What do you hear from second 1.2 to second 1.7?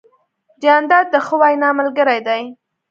ښه وینا